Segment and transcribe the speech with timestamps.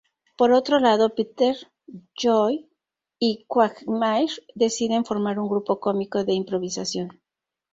[0.35, 1.55] Por otro lado, Peter,
[2.19, 2.67] Joe
[3.19, 7.21] y Quagmire deciden formar un grupo cómico de improvisación.